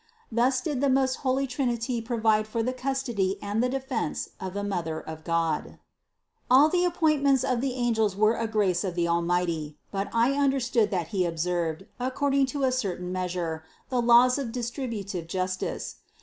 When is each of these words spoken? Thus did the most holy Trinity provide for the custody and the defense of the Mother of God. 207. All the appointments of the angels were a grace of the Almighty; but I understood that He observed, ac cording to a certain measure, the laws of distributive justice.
Thus 0.31 0.61
did 0.61 0.81
the 0.81 0.89
most 0.89 1.17
holy 1.17 1.45
Trinity 1.45 2.01
provide 2.01 2.47
for 2.47 2.63
the 2.63 2.73
custody 2.73 3.37
and 3.39 3.61
the 3.61 3.69
defense 3.69 4.29
of 4.39 4.55
the 4.55 4.63
Mother 4.63 4.99
of 4.99 5.23
God. 5.23 5.77
207. 5.77 5.79
All 6.49 6.69
the 6.69 6.85
appointments 6.85 7.43
of 7.43 7.61
the 7.61 7.73
angels 7.73 8.15
were 8.15 8.33
a 8.35 8.47
grace 8.47 8.83
of 8.83 8.95
the 8.95 9.07
Almighty; 9.07 9.77
but 9.91 10.09
I 10.11 10.33
understood 10.33 10.89
that 10.89 11.09
He 11.09 11.23
observed, 11.23 11.85
ac 11.99 12.13
cording 12.15 12.47
to 12.47 12.63
a 12.63 12.71
certain 12.71 13.11
measure, 13.11 13.63
the 13.89 14.01
laws 14.01 14.39
of 14.39 14.51
distributive 14.51 15.27
justice. 15.27 15.97